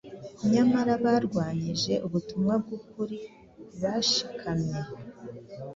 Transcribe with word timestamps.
nyamara 0.51 0.93
barwanyije 1.03 1.93
ubutumwa 2.05 2.53
bw’ukuri 2.61 3.17
bashikamye. 3.81 4.79